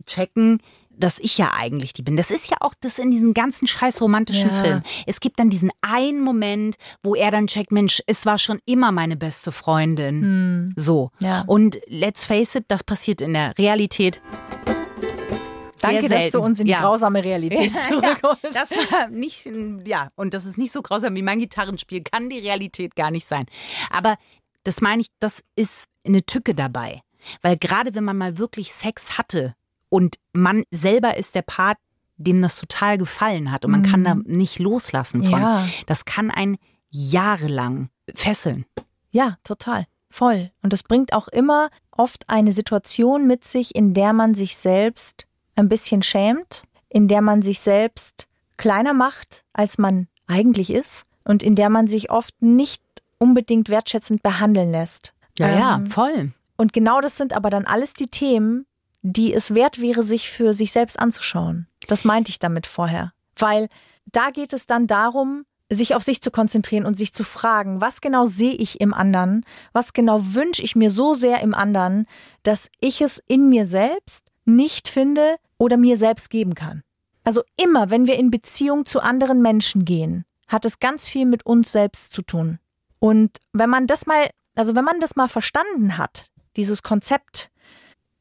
[0.06, 0.60] checken,
[0.96, 2.16] dass ich ja eigentlich die bin.
[2.16, 4.62] Das ist ja auch das in diesen ganzen scheiß romantischen ja.
[4.62, 4.82] Filmen.
[5.06, 8.92] Es gibt dann diesen einen Moment, wo er dann checkt, Mensch, es war schon immer
[8.92, 10.16] meine beste Freundin.
[10.16, 10.72] Hm.
[10.76, 11.10] So.
[11.20, 11.44] Ja.
[11.46, 14.20] Und let's face it, das passiert in der Realität.
[15.82, 16.80] Danke, dass du uns in die ja.
[16.80, 18.44] grausame Realität zurückholst.
[18.44, 19.48] Ja, das war nicht,
[19.84, 23.26] ja, und das ist nicht so grausam wie mein Gitarrenspiel, kann die Realität gar nicht
[23.26, 23.46] sein.
[23.90, 24.16] Aber
[24.64, 27.02] das meine ich, das ist eine Tücke dabei.
[27.40, 29.54] Weil gerade wenn man mal wirklich Sex hatte,
[29.92, 31.76] und man selber ist der Part,
[32.16, 33.86] dem das total gefallen hat und man mhm.
[33.86, 35.42] kann da nicht loslassen von.
[35.42, 35.68] Ja.
[35.86, 36.56] Das kann ein
[36.88, 38.64] jahrelang fesseln.
[39.10, 39.84] Ja, total.
[40.08, 40.50] Voll.
[40.62, 45.26] Und das bringt auch immer oft eine Situation mit sich, in der man sich selbst
[45.62, 51.42] ein bisschen schämt, in der man sich selbst kleiner macht, als man eigentlich ist und
[51.42, 52.82] in der man sich oft nicht
[53.18, 55.14] unbedingt wertschätzend behandeln lässt.
[55.38, 56.32] Ja, ähm, ja, voll.
[56.56, 58.66] Und genau das sind aber dann alles die Themen,
[59.02, 61.66] die es wert wäre, sich für sich selbst anzuschauen.
[61.88, 63.12] Das meinte ich damit vorher.
[63.36, 63.68] Weil
[64.06, 68.00] da geht es dann darum, sich auf sich zu konzentrieren und sich zu fragen, was
[68.00, 72.06] genau sehe ich im anderen, was genau wünsche ich mir so sehr im anderen,
[72.42, 76.82] dass ich es in mir selbst nicht finde oder mir selbst geben kann.
[77.22, 81.46] Also immer, wenn wir in Beziehung zu anderen Menschen gehen, hat es ganz viel mit
[81.46, 82.58] uns selbst zu tun.
[82.98, 87.48] Und wenn man das mal, also wenn man das mal verstanden hat, dieses Konzept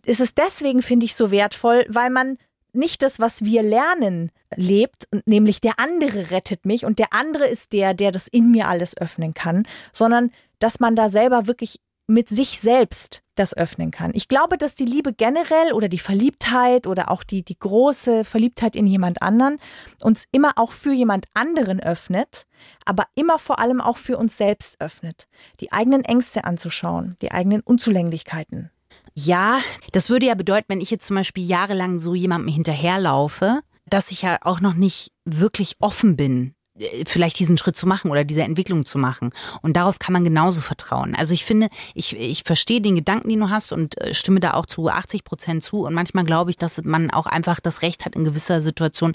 [0.05, 2.37] ist es deswegen, finde ich, so wertvoll, weil man
[2.73, 7.73] nicht das, was wir lernen, lebt, nämlich der andere rettet mich und der andere ist
[7.73, 12.29] der, der das in mir alles öffnen kann, sondern dass man da selber wirklich mit
[12.29, 14.11] sich selbst das öffnen kann.
[14.13, 18.75] Ich glaube, dass die Liebe generell oder die Verliebtheit oder auch die, die große Verliebtheit
[18.75, 19.57] in jemand anderen
[20.01, 22.45] uns immer auch für jemand anderen öffnet,
[22.85, 25.27] aber immer vor allem auch für uns selbst öffnet.
[25.59, 28.71] Die eigenen Ängste anzuschauen, die eigenen Unzulänglichkeiten
[29.13, 29.59] ja,
[29.91, 34.21] das würde ja bedeuten, wenn ich jetzt zum Beispiel jahrelang so jemandem hinterherlaufe, dass ich
[34.21, 36.55] ja auch noch nicht wirklich offen bin,
[37.05, 39.31] vielleicht diesen Schritt zu machen oder diese Entwicklung zu machen.
[39.61, 41.15] Und darauf kann man genauso vertrauen.
[41.15, 44.53] Also ich finde, ich, ich verstehe den Gedanken, den du hast und äh, stimme da
[44.53, 45.85] auch zu 80 Prozent zu.
[45.85, 49.13] Und manchmal glaube ich, dass man auch einfach das Recht hat, in gewisser Situation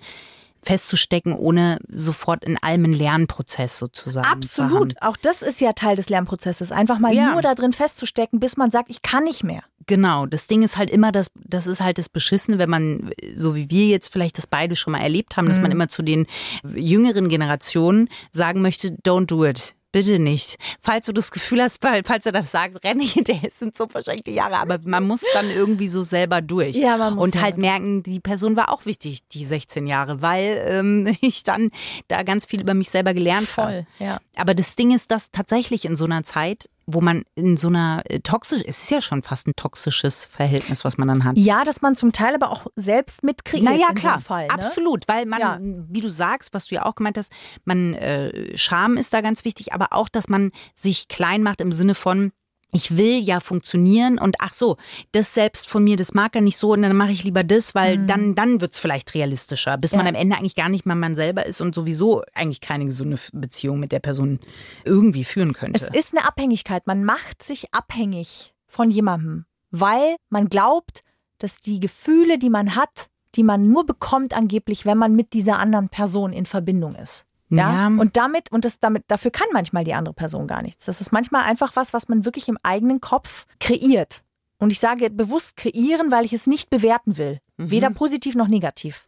[0.66, 4.26] festzustecken, ohne sofort in allem einen Lernprozess sozusagen.
[4.26, 5.00] Absolut.
[5.00, 6.72] Auch das ist ja Teil des Lernprozesses.
[6.72, 7.32] Einfach mal ja.
[7.32, 9.62] nur da drin festzustecken, bis man sagt, ich kann nicht mehr.
[9.86, 13.54] Genau, das Ding ist halt immer das, das ist halt das Beschissene, wenn man, so
[13.54, 15.76] wie wir jetzt vielleicht das beide schon mal erlebt haben, dass man mhm.
[15.76, 16.26] immer zu den
[16.74, 19.76] jüngeren Generationen sagen möchte, don't do it.
[19.96, 20.56] Bitte nicht.
[20.82, 23.86] Falls du das Gefühl hast, falls er das sagt, renne ich hinterher, es sind so
[23.86, 26.76] verschränkte Jahre, aber man muss dann irgendwie so selber durch.
[26.76, 30.62] Ja, man muss Und halt merken, die Person war auch wichtig, die 16 Jahre, weil
[30.68, 31.70] ähm, ich dann
[32.08, 33.86] da ganz viel über mich selber gelernt Voll, habe.
[33.98, 34.18] Ja.
[34.36, 38.02] Aber das Ding ist, dass tatsächlich in so einer Zeit wo man in so einer
[38.04, 41.36] äh, toxisch, es ist ja schon fast ein toxisches Verhältnis, was man dann hat.
[41.36, 43.64] Ja, dass man zum Teil aber auch selbst mitkriegt.
[43.64, 44.52] Naja, klar, Fall, ne?
[44.52, 45.58] absolut, weil man, ja.
[45.60, 47.32] wie du sagst, was du ja auch gemeint hast,
[47.64, 51.72] man äh, Scham ist da ganz wichtig, aber auch, dass man sich klein macht im
[51.72, 52.32] Sinne von,
[52.76, 54.76] ich will ja funktionieren und ach so,
[55.12, 57.74] das selbst von mir, das mag er nicht so und dann mache ich lieber das,
[57.74, 58.06] weil mhm.
[58.06, 59.98] dann, dann wird es vielleicht realistischer, bis ja.
[59.98, 63.18] man am Ende eigentlich gar nicht mal man selber ist und sowieso eigentlich keine gesunde
[63.32, 64.38] Beziehung mit der Person
[64.84, 65.88] irgendwie führen könnte.
[65.90, 66.86] Es ist eine Abhängigkeit.
[66.86, 71.00] Man macht sich abhängig von jemandem, weil man glaubt,
[71.38, 75.58] dass die Gefühle, die man hat, die man nur bekommt angeblich, wenn man mit dieser
[75.58, 77.26] anderen Person in Verbindung ist.
[77.48, 77.72] Ja?
[77.72, 77.86] ja?
[77.86, 80.86] Und damit, und das damit, dafür kann manchmal die andere Person gar nichts.
[80.86, 84.22] Das ist manchmal einfach was, was man wirklich im eigenen Kopf kreiert.
[84.58, 87.38] Und ich sage bewusst kreieren, weil ich es nicht bewerten will.
[87.56, 87.70] Mhm.
[87.70, 89.06] Weder positiv noch negativ.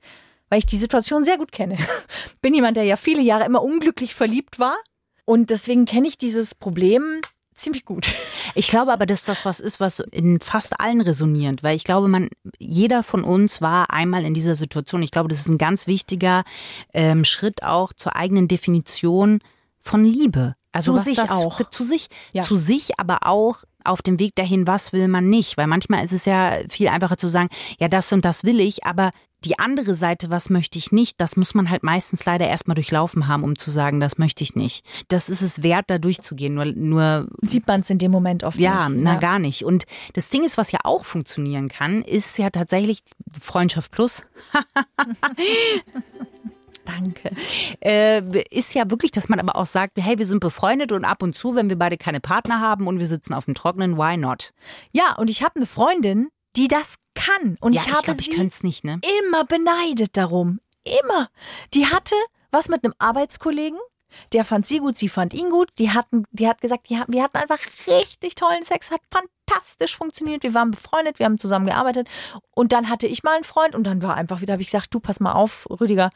[0.51, 1.79] Weil ich die Situation sehr gut kenne.
[2.43, 4.77] Bin jemand, der ja viele Jahre immer unglücklich verliebt war.
[5.25, 7.21] Und deswegen kenne ich dieses Problem
[7.59, 8.15] ziemlich gut.
[8.55, 12.09] Ich glaube aber, dass das was ist, was in fast allen resoniert, weil ich glaube,
[12.09, 15.03] man, jeder von uns war einmal in dieser Situation.
[15.03, 16.45] Ich glaube, das ist ein ganz wichtiger
[16.93, 19.41] ähm, Schritt auch zur eigenen Definition
[19.81, 20.55] von Liebe.
[20.73, 21.61] Also zu sich auch.
[21.71, 22.43] Zu sich, ja.
[22.43, 25.57] zu sich, aber auch auf dem Weg dahin, was will man nicht?
[25.57, 27.49] Weil manchmal ist es ja viel einfacher zu sagen,
[27.81, 29.11] ja, das und das will ich, aber
[29.45, 33.29] die andere Seite, was möchte ich nicht, das muss man halt meistens leider erstmal durchlaufen
[33.29, 34.85] haben, um zu sagen, das möchte ich nicht.
[35.09, 36.55] Das ist es wert, da durchzugehen.
[36.55, 39.03] Nur, nur Sieht man es in dem Moment oft ja, nicht.
[39.03, 39.65] na gar nicht.
[39.65, 43.01] Und das Ding ist, was ja auch funktionieren kann, ist ja tatsächlich
[43.41, 44.23] Freundschaft plus.
[46.85, 47.31] Danke.
[47.81, 51.23] Äh, ist ja wirklich, dass man aber auch sagt, hey, wir sind befreundet und ab
[51.23, 54.17] und zu, wenn wir beide keine Partner haben und wir sitzen auf dem Trockenen, why
[54.17, 54.53] not?
[54.93, 57.57] Ja, und ich habe eine Freundin, die das kann.
[57.61, 59.01] Und ja, ich habe ich glaube, ich sie nicht, ne?
[59.21, 60.61] immer beneidet darum.
[61.03, 61.29] Immer.
[61.73, 62.15] Die hatte
[62.51, 63.79] was mit einem Arbeitskollegen.
[64.33, 65.71] Der fand sie gut, sie fand ihn gut.
[65.79, 69.03] Die hatten, die hat gesagt, die wir hatten einfach richtig tollen Sex, hat
[69.49, 70.43] fantastisch funktioniert.
[70.43, 72.09] Wir waren befreundet, wir haben zusammen gearbeitet.
[72.55, 74.93] Und dann hatte ich mal einen Freund und dann war einfach wieder, habe ich gesagt,
[74.93, 76.11] du pass mal auf, Rüdiger,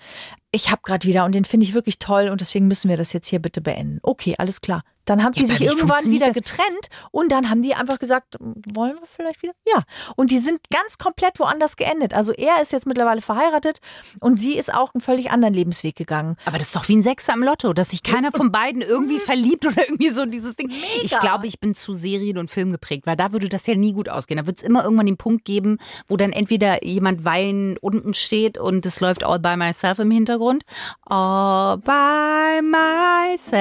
[0.50, 3.12] ich habe gerade wieder und den finde ich wirklich toll und deswegen müssen wir das
[3.12, 4.00] jetzt hier bitte beenden.
[4.02, 4.82] Okay, alles klar.
[5.04, 6.34] Dann haben Ja, die sich irgendwann wieder das?
[6.34, 9.52] getrennt und dann haben die einfach gesagt, wollen wir vielleicht wieder?
[9.66, 9.80] Ja.
[10.14, 12.14] Und die sind ganz komplett woanders geendet.
[12.14, 13.80] Also er ist jetzt mittlerweile verheiratet
[14.20, 16.36] und sie ist auch einen völlig anderen Lebensweg gegangen.
[16.44, 19.18] Aber das ist doch wie ein Sechser am Lotto, dass sich keiner von beiden irgendwie
[19.18, 20.70] verliebt oder irgendwie so dieses Ding.
[21.02, 23.92] Ich glaube, ich bin zu Serien und Film geprägt, weil da würde das ja nie
[23.92, 24.38] gut ausgehen.
[24.38, 28.58] Da wird es immer irgendwann den Punkt geben, wo dann entweder jemand weinend unten steht
[28.58, 30.64] und es läuft All by Myself im Hintergrund.
[31.06, 33.52] All by myself.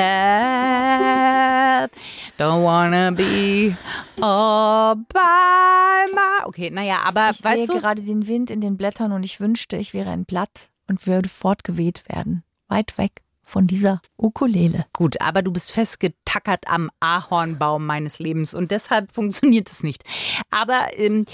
[2.39, 3.77] Don't wanna be
[4.19, 6.45] all by my.
[6.45, 9.39] Okay, naja, aber Ich sehe weißt du, gerade den Wind in den Blättern und ich
[9.39, 12.43] wünschte, ich wäre ein Blatt und würde fortgeweht werden.
[12.67, 14.85] Weit weg von dieser Ukulele.
[14.93, 20.03] Gut, aber du bist festgetackert am Ahornbaum meines Lebens und deshalb funktioniert es nicht.
[20.49, 21.25] Aber ähm,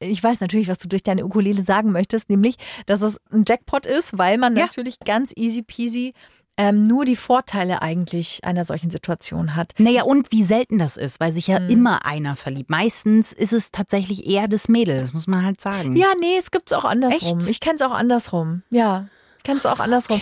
[0.00, 2.56] Ich weiß natürlich, was du durch deine Ukulele sagen möchtest, nämlich,
[2.86, 4.64] dass es ein Jackpot ist, weil man Ja.
[4.66, 6.12] natürlich ganz easy peasy
[6.58, 9.72] ähm, nur die Vorteile eigentlich einer solchen Situation hat.
[9.78, 11.68] naja, und wie selten das ist, weil sich ja Mhm.
[11.70, 12.68] immer einer verliebt.
[12.68, 15.96] Meistens ist es tatsächlich eher das Mädel, das muss man halt sagen.
[15.96, 17.38] Ja, nee, es gibt's auch andersrum.
[17.38, 17.48] Echt?
[17.50, 18.62] Ich kenne es auch andersrum.
[18.70, 19.06] Ja,
[19.38, 20.20] ich kenne es auch andersrum.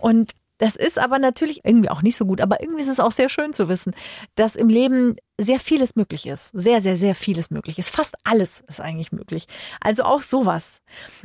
[0.00, 3.12] Und das ist aber natürlich irgendwie auch nicht so gut, aber irgendwie ist es auch
[3.12, 3.94] sehr schön zu wissen,
[4.34, 6.50] dass im Leben sehr vieles möglich ist.
[6.52, 7.88] Sehr, sehr, sehr vieles möglich ist.
[7.88, 9.46] Fast alles ist eigentlich möglich.
[9.80, 10.82] Also auch sowas.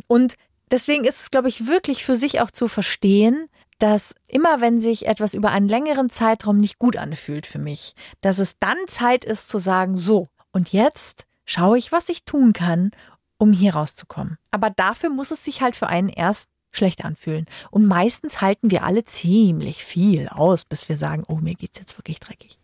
[0.07, 0.35] Und
[0.71, 5.05] deswegen ist es, glaube ich, wirklich für sich auch zu verstehen, dass immer wenn sich
[5.05, 9.49] etwas über einen längeren Zeitraum nicht gut anfühlt für mich, dass es dann Zeit ist
[9.49, 12.91] zu sagen, so, und jetzt schaue ich, was ich tun kann,
[13.37, 14.37] um hier rauszukommen.
[14.51, 17.45] Aber dafür muss es sich halt für einen erst schlecht anfühlen.
[17.71, 21.97] Und meistens halten wir alle ziemlich viel aus, bis wir sagen, oh, mir geht's jetzt
[21.97, 22.57] wirklich dreckig.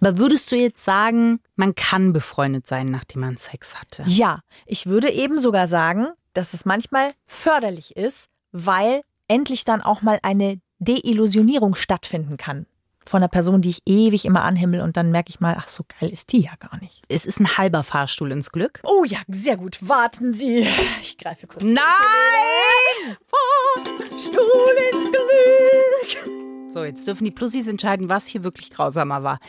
[0.00, 4.04] Aber würdest du jetzt sagen, man kann befreundet sein, nachdem man Sex hatte?
[4.06, 10.02] Ja, ich würde eben sogar sagen, dass es manchmal förderlich ist, weil endlich dann auch
[10.02, 12.66] mal eine Deillusionierung stattfinden kann.
[13.08, 15.84] Von einer Person, die ich ewig immer anhimmel und dann merke ich mal, ach so
[15.98, 17.02] geil ist die ja gar nicht.
[17.08, 18.80] Es ist ein halber Fahrstuhl ins Glück.
[18.84, 19.78] Oh ja, sehr gut.
[19.80, 20.66] Warten Sie.
[21.00, 21.62] Ich greife kurz.
[21.62, 21.78] Nein!
[23.06, 24.20] Ukulele.
[24.20, 26.47] Stuhl ins Glück.
[26.70, 29.40] So, jetzt dürfen die Plussis entscheiden, was hier wirklich grausamer war.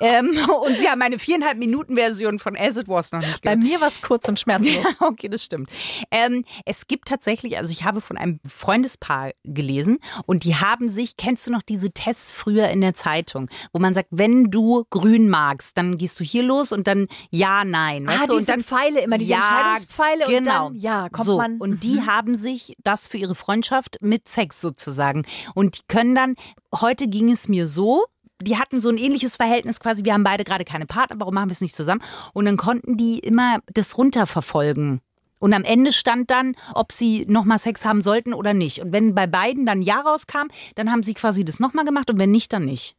[0.00, 3.54] ähm, und sie haben eine viereinhalb Minuten Version von As It Was noch nicht Bei
[3.54, 3.68] gehört.
[3.70, 4.74] mir war es kurz und schmerzlos.
[4.82, 5.70] Ja, okay, das stimmt.
[6.10, 11.16] Ähm, es gibt tatsächlich, also ich habe von einem Freundespaar gelesen und die haben sich,
[11.16, 15.28] kennst du noch diese Tests früher in der Zeitung, wo man sagt, wenn du grün
[15.28, 18.06] magst, dann gehst du hier los und dann ja, nein.
[18.06, 18.34] Weißt Ah, du?
[18.36, 20.68] und dann Pfeile immer, diese Entscheidungspfeile und genau.
[20.70, 21.60] dann, ja, kommt so, man- Mhm.
[21.60, 25.24] Und die haben sich das für ihre Freundschaft mit Sex sozusagen.
[25.54, 26.34] Und die können dann,
[26.80, 28.04] heute ging es mir so,
[28.40, 31.48] die hatten so ein ähnliches Verhältnis quasi, wir haben beide gerade keine Partner, warum machen
[31.48, 32.02] wir es nicht zusammen?
[32.32, 35.00] Und dann konnten die immer das runterverfolgen.
[35.38, 38.80] Und am Ende stand dann, ob sie nochmal Sex haben sollten oder nicht.
[38.80, 42.18] Und wenn bei beiden dann Ja rauskam, dann haben sie quasi das nochmal gemacht und
[42.18, 42.96] wenn nicht, dann nicht.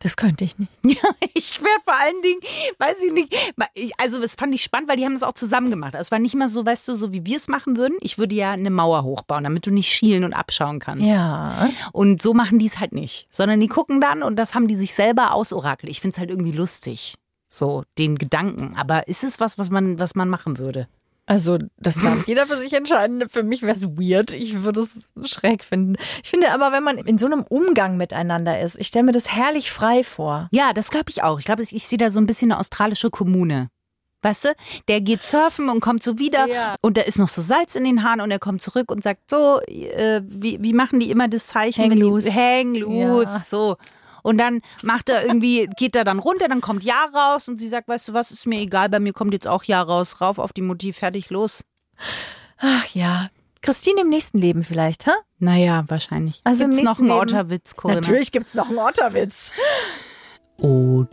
[0.00, 0.70] Das könnte ich nicht.
[0.86, 2.40] Ja, ich wäre vor allen Dingen,
[2.78, 3.34] weiß ich nicht,
[3.98, 5.94] also das fand ich spannend, weil die haben es auch zusammen gemacht.
[5.98, 7.96] Es war nicht mal so, weißt du, so wie wir es machen würden.
[8.00, 11.04] Ich würde ja eine Mauer hochbauen, damit du nicht schielen und abschauen kannst.
[11.04, 11.70] Ja.
[11.92, 14.76] Und so machen die es halt nicht, sondern die gucken dann und das haben die
[14.76, 15.90] sich selber ausorakelt.
[15.90, 17.16] Ich finde es halt irgendwie lustig,
[17.48, 18.76] so den Gedanken.
[18.76, 20.88] Aber ist es was, was man, was man machen würde?
[21.28, 23.28] Also, das darf jeder für sich entscheiden.
[23.28, 24.32] Für mich wäre es weird.
[24.32, 25.96] Ich würde es schräg finden.
[26.22, 29.32] Ich finde aber, wenn man in so einem Umgang miteinander ist, ich stelle mir das
[29.34, 30.48] herrlich frei vor.
[30.52, 31.40] Ja, das glaube ich auch.
[31.40, 33.70] Ich glaube, ich, sehe da so ein bisschen eine australische Kommune.
[34.22, 34.54] Weißt du,
[34.88, 36.76] der geht surfen und kommt so wieder Ja.
[36.80, 39.28] und da ist noch so Salz in den Haaren und er kommt zurück und sagt
[39.30, 41.90] so, äh, wie, wie machen die immer das Zeichen?
[41.90, 42.28] Hang loose.
[42.30, 43.38] Die, hang loose, Ja.
[43.40, 43.76] so.
[44.26, 47.68] Und dann macht er irgendwie, geht er dann runter, dann kommt Ja raus und sie
[47.68, 50.40] sagt, weißt du was, ist mir egal, bei mir kommt jetzt auch Ja raus, rauf
[50.40, 51.62] auf die Mutti, fertig, los.
[52.58, 53.28] Ach ja.
[53.62, 55.12] Christine im nächsten Leben vielleicht, hä?
[55.38, 56.40] Naja, wahrscheinlich.
[56.42, 58.00] Also im Gibt's noch einen Leben- Otterwitz, Corinna?
[58.32, 59.54] gibt's noch einen Otterwitz.
[60.58, 61.04] Oh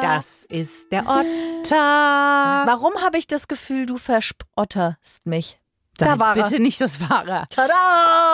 [0.03, 2.63] Das ist der Otter.
[2.67, 5.59] Warum habe ich das Gefühl, du verspotterst mich?
[6.05, 6.45] Da war er.
[6.45, 7.47] bitte nicht, das war er.
[7.49, 7.73] Tada!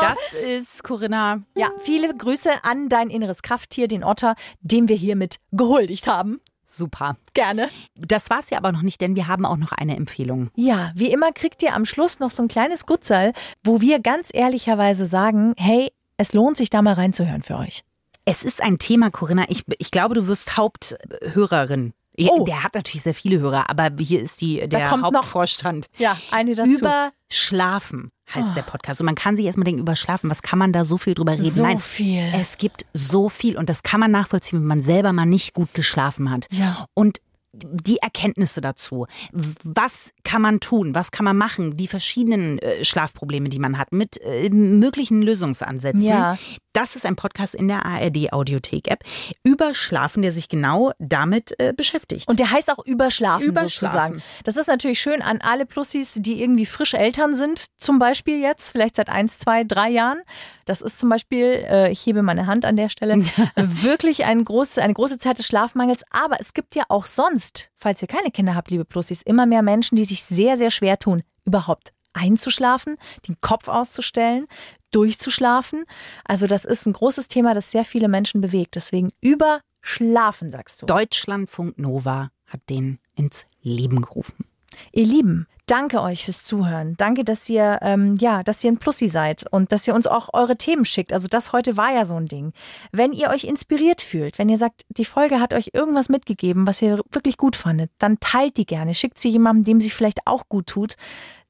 [0.01, 1.43] Das ist Corinna.
[1.57, 6.41] ja, viele Grüße an dein inneres Krafttier, den Otter, dem wir hiermit gehuldigt haben.
[6.63, 7.17] Super.
[7.33, 7.71] Gerne.
[7.97, 10.51] Das war's ja aber noch nicht, denn wir haben auch noch eine Empfehlung.
[10.55, 13.33] Ja, wie immer kriegt ihr am Schluss noch so ein kleines Gutzerl,
[13.65, 17.85] wo wir ganz ehrlicherweise sagen, hey, es lohnt sich da mal reinzuhören für euch.
[18.27, 19.47] Es ist ein Thema, Corinna.
[19.49, 21.95] Ich, ich glaube, du wirst Haupthörerin.
[22.19, 22.45] Oh.
[22.45, 25.87] Der hat natürlich sehr viele Hörer, aber hier ist die, der kommt noch- Hauptvorstand.
[25.99, 26.71] Ja, eine dazu.
[26.71, 29.01] Über Schlafen heißt der Podcast.
[29.01, 31.33] Und man kann sich erstmal denken, über Schlafen, was kann man da so viel drüber
[31.33, 31.51] reden?
[31.51, 32.25] So Nein, viel.
[32.35, 35.73] es gibt so viel und das kann man nachvollziehen, wenn man selber mal nicht gut
[35.75, 36.47] geschlafen hat.
[36.51, 36.87] Ja.
[36.95, 37.21] Und
[37.65, 39.07] die Erkenntnisse dazu.
[39.33, 40.95] Was kann man tun?
[40.95, 41.77] Was kann man machen?
[41.77, 46.01] Die verschiedenen äh, Schlafprobleme, die man hat, mit äh, möglichen Lösungsansätzen.
[46.01, 46.39] Ja.
[46.73, 49.03] Das ist ein Podcast in der ARD Audiothek-App
[49.43, 52.29] über Schlafen, der sich genau damit äh, beschäftigt.
[52.29, 53.71] Und der heißt auch Überschlafen, Überschlafen.
[53.71, 54.23] sozusagen.
[54.45, 58.71] Das ist natürlich schön an alle Plussis, die irgendwie frisch Eltern sind, zum Beispiel jetzt,
[58.71, 60.19] vielleicht seit eins, zwei, drei Jahren.
[60.67, 63.25] Das ist zum Beispiel, ich hebe meine Hand an der Stelle,
[63.57, 66.05] wirklich ein große, eine große Zeit des Schlafmangels.
[66.11, 69.63] Aber es gibt ja auch sonst, falls ihr keine Kinder habt, liebe Plussis, immer mehr
[69.63, 74.47] Menschen, die sich sehr, sehr schwer tun, überhaupt einzuschlafen, den Kopf auszustellen,
[74.91, 75.85] durchzuschlafen.
[76.25, 78.75] Also das ist ein großes Thema, das sehr viele Menschen bewegt.
[78.75, 80.87] Deswegen überschlafen, sagst du.
[80.87, 84.47] Deutschlandfunk Nova hat den ins Leben gerufen.
[84.93, 86.95] Ihr Lieben, danke euch fürs Zuhören.
[86.97, 90.31] Danke, dass ihr, ähm, ja, dass ihr ein Plussi seid und dass ihr uns auch
[90.33, 91.13] eure Themen schickt.
[91.13, 92.53] Also das heute war ja so ein Ding.
[92.91, 96.83] Wenn ihr euch inspiriert fühlt, wenn ihr sagt, die Folge hat euch irgendwas mitgegeben, was
[96.83, 98.95] ihr wirklich gut fandet, dann teilt die gerne.
[98.95, 100.97] Schickt sie jemandem, dem sie vielleicht auch gut tut.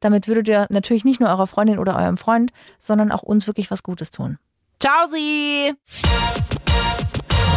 [0.01, 3.71] Damit würdet ihr natürlich nicht nur eurer Freundin oder eurem Freund, sondern auch uns wirklich
[3.71, 4.39] was Gutes tun.
[4.81, 5.75] Ciao, Sie!